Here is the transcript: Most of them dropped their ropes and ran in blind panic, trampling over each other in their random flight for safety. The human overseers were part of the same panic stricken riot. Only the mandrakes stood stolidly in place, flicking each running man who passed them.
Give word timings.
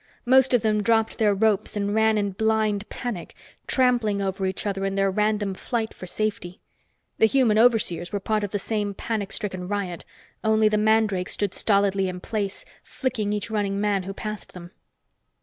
Most 0.25 0.55
of 0.55 0.63
them 0.63 0.81
dropped 0.81 1.19
their 1.19 1.35
ropes 1.35 1.77
and 1.77 1.93
ran 1.93 2.17
in 2.17 2.31
blind 2.31 2.89
panic, 2.89 3.35
trampling 3.67 4.19
over 4.19 4.47
each 4.47 4.65
other 4.65 4.83
in 4.83 4.95
their 4.95 5.11
random 5.11 5.53
flight 5.53 5.93
for 5.93 6.07
safety. 6.07 6.59
The 7.19 7.27
human 7.27 7.59
overseers 7.59 8.11
were 8.11 8.19
part 8.19 8.43
of 8.43 8.49
the 8.49 8.57
same 8.57 8.95
panic 8.95 9.31
stricken 9.31 9.67
riot. 9.67 10.03
Only 10.43 10.69
the 10.69 10.79
mandrakes 10.79 11.33
stood 11.33 11.53
stolidly 11.53 12.09
in 12.09 12.19
place, 12.19 12.65
flicking 12.83 13.31
each 13.31 13.51
running 13.51 13.79
man 13.79 14.01
who 14.01 14.13
passed 14.15 14.53
them. 14.53 14.71